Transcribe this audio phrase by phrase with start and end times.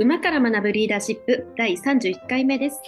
[0.00, 2.80] 馬から学ぶリーダーシップ第31回目です。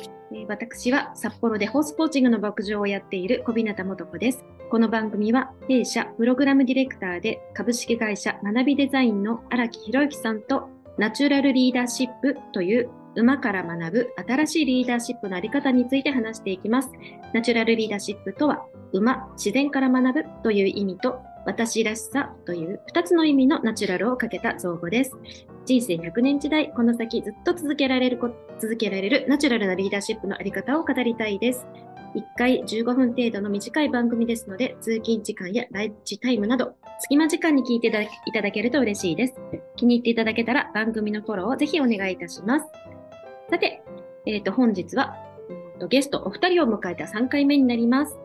[0.48, 4.42] 私は札幌でホースコーチングの牧場をやっている小日向元子です。
[4.70, 16.88] この番組は弊社プログラムディレクターで株式会社学びデザインの荒木博之さんとナチュラルリーダーシップという馬から学ぶ新しいリーダーシップのあり方について話していきます。
[17.34, 25.12] ナチュラルリーダーシップとは馬、自然から学ぶという意味と私らしさという2つの意味のナチュラルをかけた造語です。
[25.64, 28.18] 人生100年時代、この先ずっと続けられる
[28.58, 31.66] 続けられるナチュラルなリーダーシップのあり方を語りたいです。
[32.14, 39.34] 1回15分程度の短い番組ですので、通勤時間やランチタイムなど、隙間時間に聞いていただけると嬉しいです。
[39.76, 42.66] 気に入っていただけたら番組のフォローをぜひお願いいたします。
[43.48, 43.82] さて、
[44.26, 45.16] えー、と本日は、
[45.88, 48.18] ゲストお二人を迎えた3回目になります。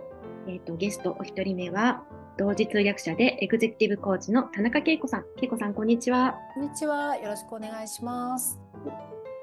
[0.48, 2.04] えー、とゲストお一人目は、
[2.38, 5.26] 同時通訳者でエグゼクティブコーチの田中恵子さん。
[5.41, 6.36] 恵子さん、こんにちは。
[6.54, 7.16] こんにちは。
[7.18, 8.59] よろしくお願いします。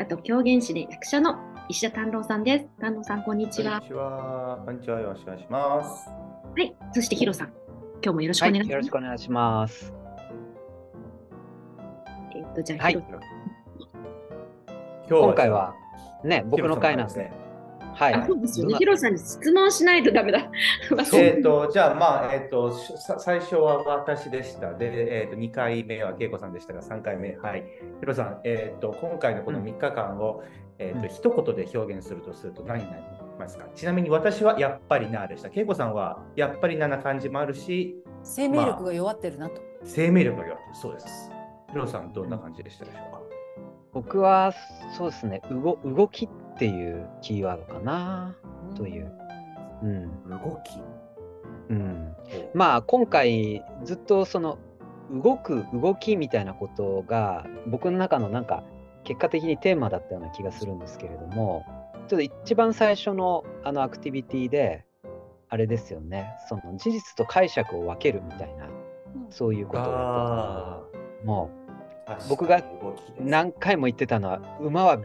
[0.01, 1.37] あと、狂言師で役者の
[1.69, 2.67] 石田丹郎さんです。
[2.81, 3.81] 丹郎さん、こんにちは。
[3.81, 4.63] こんにちは。
[4.65, 5.01] こんにちは。
[5.01, 6.09] よろしくお願いします。
[6.09, 6.15] は
[6.63, 6.77] い。
[6.93, 7.49] そして、ヒロさん。
[8.01, 8.71] 今日もよろしくおはい、願いします。
[8.71, 9.93] よろしくお願いします。
[12.37, 13.21] えっ、と、じゃあ、はいヒロ
[15.09, 15.75] 今今回は
[16.23, 17.44] ね、僕の回なんですね。
[17.95, 18.15] はい。
[18.15, 18.75] あそうですよね。
[18.77, 20.51] ヒロさんに質問しないとダメだ。
[21.15, 24.75] えっ、と、じゃあ、まあ、えっ、と、しさ最初は私でした。
[24.75, 27.65] で、えっ、と、2回目は恵子さんでしたが、3回目、はい。
[28.01, 30.43] ヒロさん、えっ、と、今回のこの3日間を、
[30.79, 33.03] えっ、と、うん一言で表現するとすると何になり
[33.39, 33.67] ますか？
[33.75, 35.49] ちなみに私はやっぱりなでした。
[35.53, 39.61] 恵子さんはやっぱりなな感じもあるし、生命力が弱ってるなと。
[39.83, 41.31] 生命力が弱ってるそうです。
[41.71, 43.21] ヒロさん、どんな感じでしたでしょうか？
[43.93, 44.53] 僕は
[44.97, 46.29] そうですね、動動きっ
[46.59, 48.37] ていうキーワードかな。
[48.77, 49.13] という
[49.83, 50.29] うん。
[50.29, 50.81] 動き。
[51.71, 52.15] うん。
[52.55, 54.59] まあ今回ずっとその
[55.11, 58.65] 動く動きみたいなことが僕の中のなんか
[59.05, 61.65] 結果的にテーマだったような気がするんですけれども
[62.09, 64.85] ちょっと一番最初のあのアクティビティで
[65.51, 68.73] あれですよねその事実と解釈を分けるみたいなうん
[69.31, 69.93] そういうことをやっ
[71.23, 71.51] たも
[72.07, 72.63] あ、僕が
[73.21, 74.99] 何回も言ってたのは馬は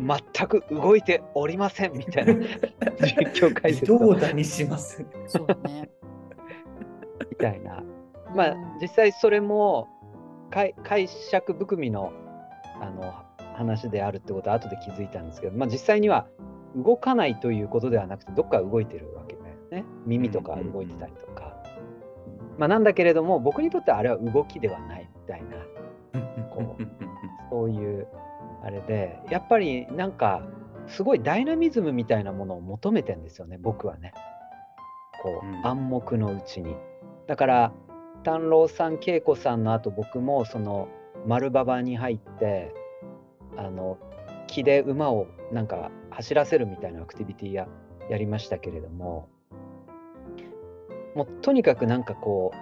[0.00, 2.32] 全く動いておりませんみたいな。
[3.00, 5.04] 実況解説を微動だにします。
[5.26, 5.90] そうだね。
[7.30, 7.82] みたいな。
[8.34, 9.88] まあうん実際それも
[10.50, 12.12] 解解釈含みの
[12.80, 13.12] あの
[13.54, 16.26] 話であるってことは後で気づいたんですけど、まあ、実際には
[16.74, 19.84] 動かないということではなくてどっか動いてるわけだよね。
[20.06, 21.62] 耳とか動いてたりとか、
[22.56, 25.56] まあ、なんだけれども僕にとってはあれは動きではないみたいな
[26.48, 26.82] こう
[27.50, 28.06] そういう
[28.62, 30.42] あれでやっぱりなんか
[30.86, 34.12] すごいダイナミズムみたいなものを求めてんですよね僕はね。
[35.22, 35.66] こう、うん。
[35.66, 36.74] 暗黙のうちに。
[37.26, 37.72] だから
[38.24, 40.88] 丹郎さん恵子さんの後僕もその
[41.26, 42.74] 丸馬場に入って
[43.56, 43.98] あの
[44.46, 47.68] 木で馬をなんか走らせるみたいなアクティビティや
[48.08, 49.28] やりましたけれども
[51.14, 52.52] もうとにかくなんかこ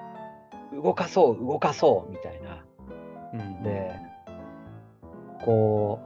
[0.73, 2.65] う動かそう動かそうみたいな。
[3.33, 3.63] うん。
[3.63, 4.08] で
[5.45, 6.01] こ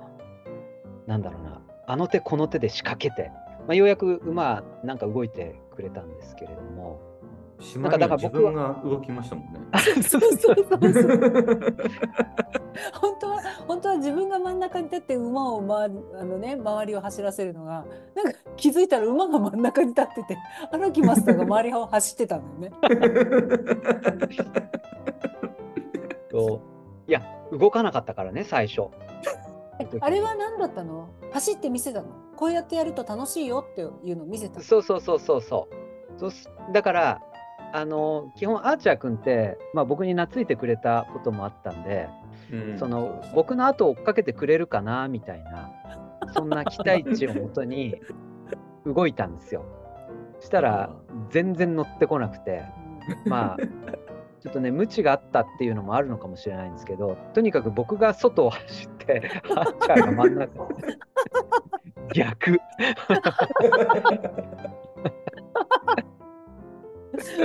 [1.06, 3.30] うなんだろうなあの手この手で仕掛けて、
[3.66, 7.12] まあ、ようやく馬なんか動いてくれたんですけれども
[7.62, 9.60] 島には自分が動きましたもんね。
[10.02, 10.56] そうそうそう
[10.92, 11.00] そう。
[12.94, 20.36] 本当は本当は自分が真ん中に立って馬を回るあのね周りを走らせるのがなんか気づいたら馬が真ん中に立ってて
[20.72, 22.78] 荒木マスターが周りを走ってたんだよね。
[26.30, 26.60] と
[27.06, 27.22] いや
[27.52, 28.88] 動かなかったからね最初。
[29.78, 31.10] えあれは何だったの？
[31.32, 32.08] 走って見せたの？
[32.36, 34.64] こうやってやると楽しいよっていうのを見せたの？
[34.64, 36.18] そうそうそうそうそう。
[36.18, 37.20] そうすだから
[37.72, 42.08] あの基本アーチャー君って、まあ、僕に懐いてくれたこともあったんで、
[42.50, 42.78] うん。
[42.78, 45.70] その僕の後を追っかけてくれるかなみたいな
[46.34, 48.00] そんな期待値をもとに
[48.86, 49.64] 動いたんですよ。
[50.40, 50.90] したら
[51.30, 52.62] 全然乗ってこなくて。
[53.26, 53.56] まあ
[54.42, 60.68] ちょっとね無知があったっていうのもあるのかもしれないんですけどとにかく僕が外を走って アーチャーが真ん中
[62.12, 62.60] 逆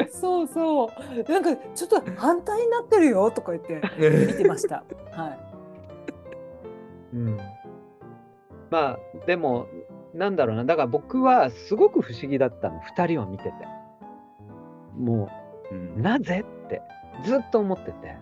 [0.10, 0.90] そうそう。
[1.32, 3.82] なんかちょっと反対になってるよとか言って
[4.28, 4.84] 見てました。
[5.12, 5.40] はい。
[7.14, 7.38] うん、
[8.70, 9.68] まあでも
[10.14, 13.52] なんだろうなだから僕はすごく不思議だったの2人を見てて
[14.98, 15.30] も
[15.72, 15.96] うん。
[15.98, 16.44] うなぜ？
[16.66, 16.82] って
[17.24, 18.18] ずっと思ってて。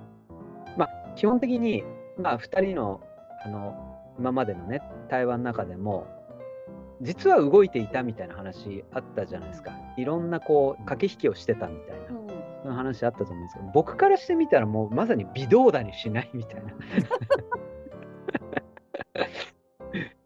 [0.77, 1.83] まあ基本的に、
[2.18, 3.01] まあ、2人の
[3.44, 3.75] あの
[4.18, 6.07] 今までのね対話の中でも
[7.01, 9.71] 実は動いていたみたいな話あったじゃないですか。
[9.97, 12.06] いろんなこう駆け引きをしてたみたいな。
[12.09, 12.75] うん。
[12.75, 16.74] 話あったと思うんですけど僕からしてみたらもうまさに微動だにしないみたいな。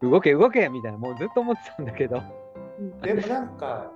[0.00, 2.22] 動け動けみたいなもうずっと思ってたんだけど。
[3.02, 3.92] でもなんか、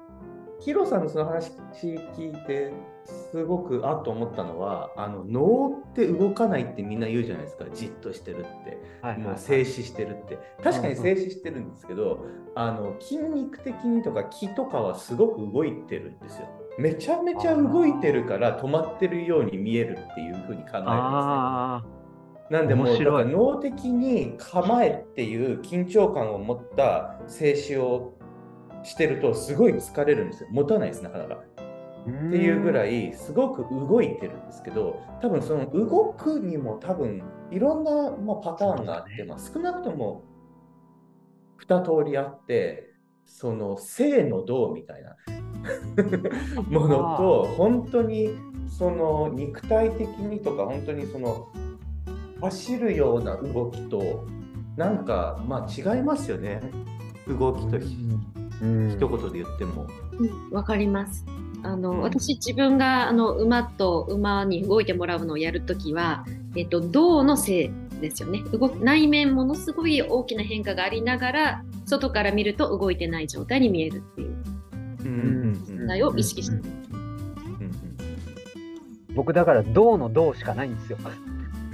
[0.64, 2.72] ヒロさんのその話聞いて、
[3.04, 8.78] すごくあっと思ったのは、あの脳って動かないってみんな言うじゃないですか、じっとしてるって。
[9.02, 10.38] はいもう静止してるって。
[10.62, 12.24] 確かに静止してるんですけど、
[12.54, 16.48] あの筋肉的にとか気とかはすごく動いてるんですよ。
[16.78, 21.84] めちゃめちゃ動いてるから止まってるように見えるっていうふうに考えるんですねあ
[22.50, 28.13] なんでもうだから脳的に構えっていう緊張感を持った静止を
[28.84, 30.48] してるとすごい疲れるんですよ。
[30.52, 31.34] 持たないですなかなか。
[31.34, 31.54] あ
[32.04, 40.22] っていうぐらいいすごく動いてるんですけど多分その動くにも多分いろんな、まあ、パターンがあって、まあ、少なくとも
[41.66, 42.90] 2通りあって
[43.24, 45.16] その静の動みたいな
[46.68, 48.36] ものと本当に
[48.68, 51.48] その肉体的にとか本当にその
[52.42, 54.26] 走るような動きと
[54.76, 56.60] なんかまあ違いますよね。
[57.26, 57.96] 動きとひ
[58.64, 58.90] うん。
[58.90, 59.86] 一言で言っても。
[60.18, 60.50] うん。
[60.50, 61.24] わかります。
[61.62, 62.00] あの、うん。
[62.00, 66.24] 私自分があの馬と馬に動いてもらうのをやるときは、
[66.56, 67.70] えっと胴のせい
[68.00, 68.42] ですよね。
[68.52, 74.36] 動く内面ものすごい大きな変化がありながら、外から見ると動いてない状態に見えるっていう。
[75.04, 75.64] うん。
[75.68, 76.56] 問題を意識して。
[76.56, 76.62] る。
[76.62, 76.74] うん。
[79.14, 80.98] 僕だから銅の銅しかないんですよ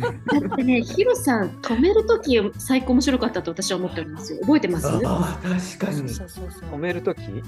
[0.01, 4.41] だってね、ヒロさん止めるとき最高面白かったと私は思っておりますよ。
[4.41, 4.89] 覚えてます？
[4.89, 6.09] ああ確かに。
[6.09, 7.43] 止めるときうん。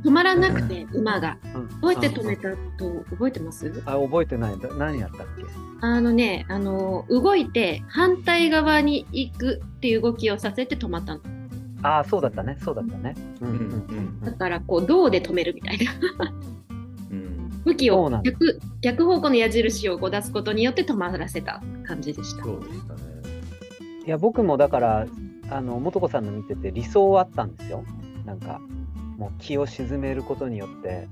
[0.00, 1.38] 止まらなくて馬が。
[1.54, 1.80] うん。
[1.80, 3.82] どうやって止めたと覚えてます？
[3.86, 4.58] あ覚えてない。
[4.58, 5.44] だ何やったっけ？
[5.80, 11.20] あのね、あの動いて反対側に行くっていう動きをさせて止まったの。
[11.82, 12.58] ああそうだったね。
[12.62, 13.14] そうだったね。
[13.40, 13.48] うん。
[13.48, 15.92] ううんんだからこう胴で止めるみたいな。
[16.26, 16.57] うん
[17.68, 22.44] 向きを逆逆方向の矢印をこう出すことによって止まらせた感じでした。
[22.44, 23.00] そうでしたね。
[24.06, 25.06] いや僕もだから
[25.50, 27.84] あの素子さんの見てて理想はあったんですよ。
[28.24, 28.60] なんか
[29.18, 31.08] もう気を沈めることによって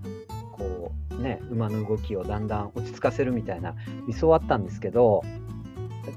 [0.53, 3.75] こうね馬の動きをだんだん落ち着かせるみたいな
[4.07, 5.23] 理想はあったんですけど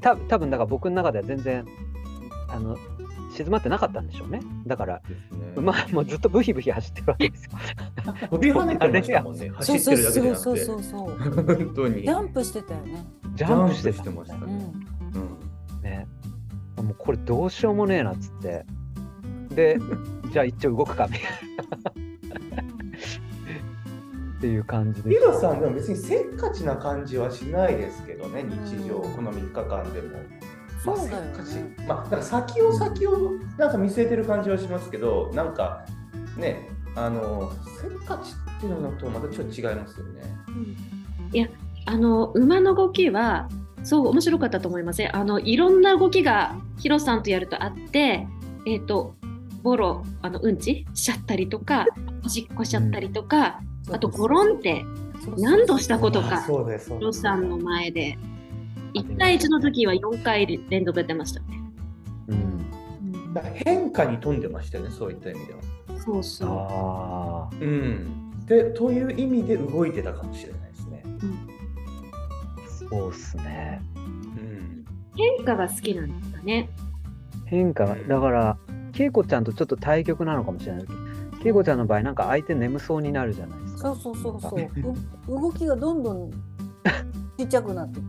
[0.02, 1.66] た多分だから僕の中では全然
[2.50, 2.78] あの
[3.34, 4.42] 静まってなかったんでしょうね。
[4.66, 5.02] だからね。
[5.56, 7.52] 馬もずっとブヒブヒ走ってるわけですよ
[8.14, 9.50] 飛び跳ねてましたもんね。
[9.50, 10.44] 走ってるだけじゃなくて。
[10.44, 12.02] そうそうそうそう本当に。
[12.04, 13.06] ジャンプしてたよね。
[13.36, 14.42] ジャンプしてましたね。
[14.46, 15.22] うん。
[15.22, 15.40] うん
[15.82, 16.08] ね
[16.78, 18.66] もうこれどうしようもねえなっつって
[19.50, 19.80] で
[20.32, 21.22] じゃあ一応動くかみたい
[21.84, 21.92] な
[24.40, 30.18] っていう感じでヒロさんでも別にせっかちな感じはしないですけどね、日常、うんこの3日間でも。
[30.86, 31.76] まあせっかね。
[31.78, 35.86] ちまあ、なんか先を先をなんか見据えてる感じはしますけど、なんか
[36.38, 36.70] ね、
[37.06, 40.22] あの、せっかちっていうのとまたちょっと違いますよね。
[41.32, 41.48] いや
[41.86, 43.48] あの馬の動きは
[43.84, 45.10] そう面白かったと思いますね。
[45.14, 48.28] あのいろんな動きがヒロさんとやるとあって、
[48.66, 49.16] えっ、と
[49.64, 50.86] ボロあのうんち？
[50.94, 51.86] しちゃったりとか、
[52.26, 53.62] おしっこしちゃったりとか、
[53.92, 54.84] あとゴロンって
[55.38, 57.14] 何度したことあかそうです、そうヒロ。
[57.14, 58.18] さんの前で
[58.94, 61.46] 1対1の時は4回連続やってましたね。
[62.28, 62.66] うん
[63.54, 65.60] 変化に富んでましたよね、そういった意味では。
[66.04, 66.50] そうそう。
[66.50, 68.46] あうん。
[68.46, 71.04] で、という意味で動いてたかもしれないですね。
[72.58, 74.86] あそうっすねうん。
[75.16, 76.70] 変化が好きなんですかね。
[77.46, 78.58] 変化がだから
[78.98, 80.86] 恵子ちゃんとちょっと対極なのかもしれない
[81.44, 85.36] 恵子ちゃんの場合なんか相手眠そうになるじゃないですかそうそうそうそう。
[85.36, 86.32] う動きがどんどん
[87.38, 88.02] ちっちゃくなって、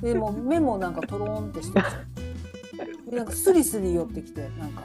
[0.00, 1.80] でもう目もなんかトローンってして
[3.14, 4.82] なんかスリスリ寄ってきて、なんか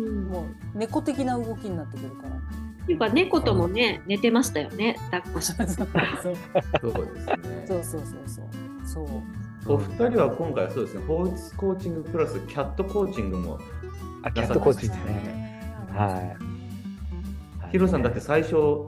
[0.00, 2.30] うん、もう猫的な動きになってくるから。
[2.30, 5.66] っていうか猫ともね寝てましたよね抱っこして。
[5.66, 7.64] そうそうですね。
[7.68, 8.46] そうそうそうそう。
[8.86, 9.06] そう。
[9.66, 13.58] お二人は今回はそうですね、ホースコーチングプラスキャットコーチングも、
[14.22, 16.34] あキャットコーチですねは
[17.68, 18.86] いヒロさんだって最初、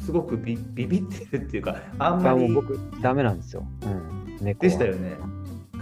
[0.00, 5.16] すごくビビビってるっていうか、あんまり僕ダメなんですよ、うん、猫はでしたよね。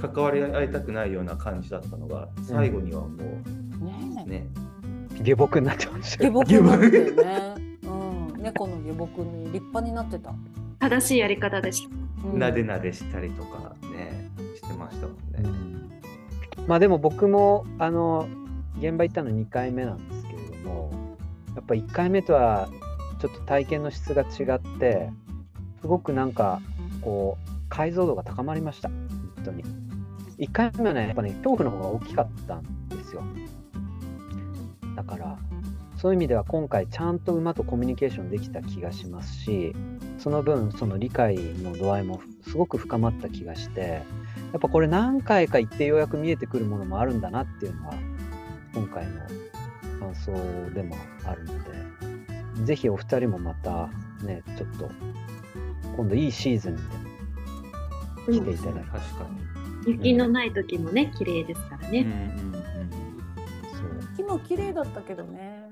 [0.00, 3.65] 関わり合いたくないような感じだったのが、最後にはもねうえ。
[4.26, 4.46] ね、
[5.22, 7.54] 下僕になってました下よ僕になってるね。
[8.34, 8.42] うん。
[8.42, 10.34] 猫の下僕に立派になってた。
[10.78, 11.94] 正しいやり方でした。
[11.94, 15.48] うんなでなでしたりとかね、してましたもんうね。
[15.48, 18.28] んまあでも僕もあの
[18.78, 20.90] 現場行ったの2回目なんですけれども
[21.54, 22.68] やっぱ1回目とは
[23.20, 25.10] ちょっと体験の質が違って
[25.80, 26.60] すごくなんか
[27.00, 29.64] こう解像度が高まりました本当に
[30.38, 33.22] 1回目はねやっぱね恐怖の方が大きかったんですよ
[34.96, 35.38] だから。
[35.96, 39.74] そういう意味では今回ちゃんと馬とコミュニケーションできた気がしますし
[40.18, 43.80] その分その理解の度合いもすごく深まった気がして
[44.52, 47.94] やっぱこれ何回か行ってようやく見えてくるものもあるんだなっていうのは
[48.74, 49.12] 今回の
[49.98, 50.32] 感想
[50.74, 53.88] でもあるので、ぜひお二人もまた
[54.22, 54.90] ね、ちょっと
[55.96, 56.82] 今度いいシーズンに
[58.26, 59.26] でも来ていただいて、確か
[59.86, 62.04] 雪のない時もね、綺麗ですからに。
[62.04, 62.34] ね。
[62.42, 62.55] そう木
[64.26, 65.64] も綺麗だったけどね。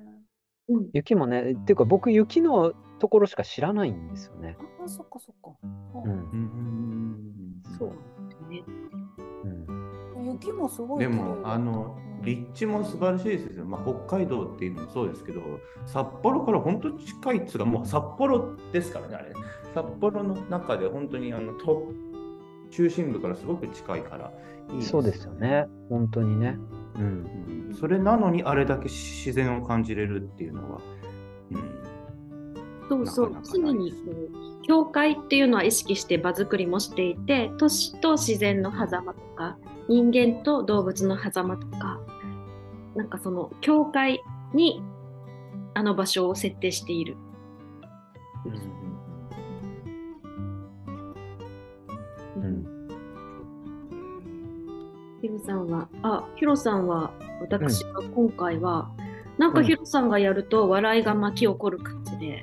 [0.69, 0.89] うん。
[0.93, 4.57] 雪もね、っていうか僕雪のところしか知らないんですよね。
[4.85, 5.57] あ、そっかそっか。
[6.05, 7.63] うん。
[7.79, 7.89] そう。
[8.51, 8.63] ね
[10.17, 11.09] うん、雪もすごいで。
[11.09, 15.43] もあの立地も素晴らしいですよ、まあ、北海道っていうのもそうですけど
[15.85, 19.33] 札幌から本当近いっつうかもう札幌ですからねあれ
[19.75, 21.93] 札幌の中で本当にあのと
[22.71, 24.33] 中心部からすごく近いから
[24.73, 25.67] いいそうですよね。
[25.91, 26.57] 本当にね。
[26.97, 27.03] うん。
[27.03, 30.81] うんそれなのにあれだけ自然を感じれるっていうのは、
[31.51, 31.75] うん、
[32.89, 42.01] そうそうなかなか常にこう境界っていうのは意識して場作りもしていて都市と自然の狭間とか人間と動物の狭間とか
[42.95, 44.23] なんかその境界
[44.55, 44.83] に
[45.75, 47.17] あの場所を設定している。
[48.47, 48.74] うん。
[55.25, 58.91] ヒロさんは、あ、ヒロさんは、私は今回は、
[59.39, 62.43] なんかヒロさんがやると笑いが巻き起こる感じで、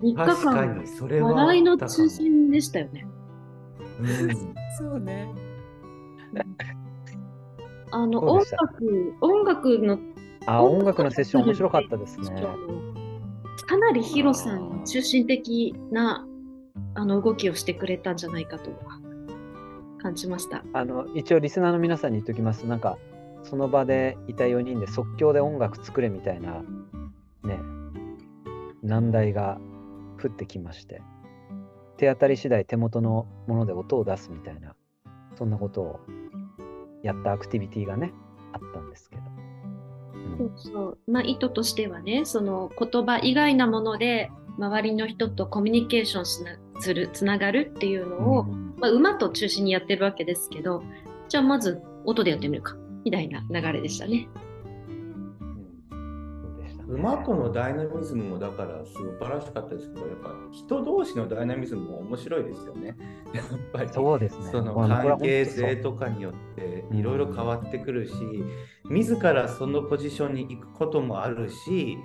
[0.00, 3.06] 3日確か間、にそれは笑いの中心でしたよね。
[4.00, 5.30] うんそうね。
[7.90, 9.98] あの、音楽、音楽の
[10.46, 12.42] あ、音楽のセッション面白かったですね。
[13.68, 16.26] かなりヒロさんに中心的な
[16.94, 18.70] あの動きをしてくれたんじゃないかと
[20.02, 20.64] 感じました。
[20.72, 22.66] あの一応リスナーの皆さんに言っときます。
[22.66, 22.98] なんか
[23.44, 26.62] その場でいた4人で即興で音楽作れみたいな
[27.44, 27.60] ね
[28.82, 29.58] 難題が
[30.22, 31.02] 降ってきまして
[31.96, 34.74] 手当たり次第手元のもので音を出すみたいな
[35.36, 36.00] そんなことを
[37.02, 38.12] やったアクティビティがね
[38.52, 39.22] あったんですけど。
[40.38, 46.26] そうそうまあ、意図としてはねその言葉以外なもので周りの人とコミュニケーション
[46.80, 50.82] するつながるっていうのを、うんまあ、馬と中心にやってるわけですけど
[51.28, 54.28] じゃあまず音でやってみるかみたいな流れでしたね。
[56.88, 62.96] 馬とのダイナミズムもだから素晴らしかったですけど、やっぱ人同士のダイナミズムも面白いですよね。
[63.32, 64.44] やっぱりそうですね。
[64.52, 68.14] その関係性とかによってうんいろいろ変わってくるし、
[68.84, 71.98] 自らそのポジションに行くこともあるし、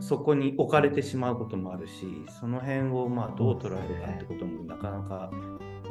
[0.00, 2.06] そこに置かれてしまうこともあるし、
[2.38, 5.30] その辺をまあどう捉えるかってこともなかなか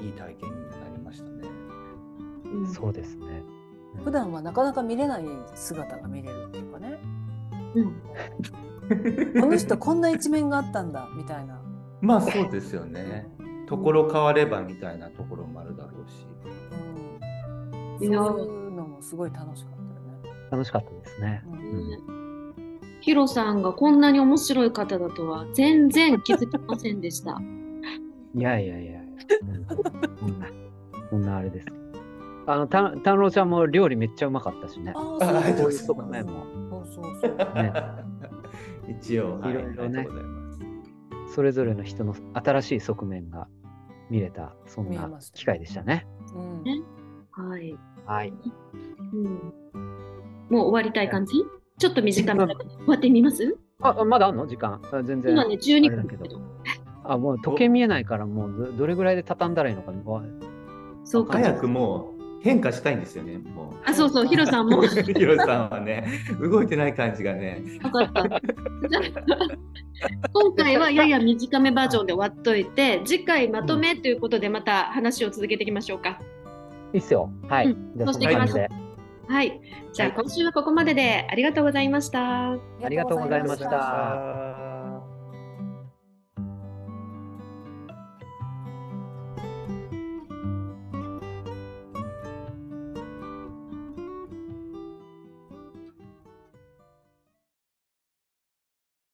[0.01, 1.49] いい体験になりましたね。
[2.45, 3.43] うんそうですね。
[4.03, 5.25] 普段はなかなか見れない
[5.55, 6.99] 姿が見れるっていうかね。
[7.75, 7.95] うん
[9.41, 11.59] この人こんな一面があったんだみたいな。
[12.01, 13.27] まあそうですよね。
[13.67, 16.27] ところ変わればみたいなところもあるだろうし。
[17.99, 19.73] うん、そういうのもすごい楽しかっ
[20.23, 20.39] たよね。
[20.51, 21.43] 楽しかったですね。
[21.47, 21.97] うんね
[23.01, 27.39] ヒロさんがこんなに面白い方だとは全然気づきませんでした。
[28.35, 29.04] いやいやいや、うん
[30.19, 30.47] そんな、
[31.09, 31.67] そんなあれです。
[32.47, 34.93] あの、た丹郎ちゃんも料理めっちゃうまかったしね。
[34.95, 35.43] ああ。
[35.55, 36.11] そうそうそう。
[36.11, 37.73] ね
[38.87, 40.51] 一応、はい、いろいろねありがとうございま
[41.27, 41.33] す。
[41.33, 43.47] それぞれの人の新しい側面が
[44.09, 46.05] 見れた、そんな機会でしたね。
[46.35, 46.81] うんね
[47.31, 47.75] はい。
[48.05, 48.33] はい。
[49.13, 49.23] うん、
[50.49, 51.43] もう終わりたい感じ？
[51.77, 52.55] ちょっと短め終
[52.87, 53.57] わってみます？
[53.81, 54.45] あ、まだあんの？
[54.45, 55.33] 時間あ全然。
[55.33, 56.41] 今ね、12あれだけど分だけど。
[57.07, 59.91] あ、もう時計見えないから、もうどどれぐらいで畳んだらいいのか。
[60.05, 60.23] わ
[61.03, 61.33] そうか。
[61.33, 63.89] 早くもう変化したいんですよね、もう。
[63.89, 64.83] あ、そうそう、ヒロさんも。
[64.85, 66.07] ヒロさんはね、
[66.39, 67.63] 動いてない感じがね。
[67.81, 68.23] 分かった。
[68.23, 76.19] じゃあ今回はやや短めバージョンで終わっといて、次回まとめということでまた話を続けていきましょうか。
[76.93, 77.29] いいっすよ。
[77.47, 77.67] はい。
[77.67, 78.53] うんじゃあ、そしていきまし。
[79.27, 79.61] はい。
[79.93, 82.51] じゃあはい今週はここまででありがとうございました。
[82.51, 82.59] あ
[82.89, 84.64] りがとうございましたあ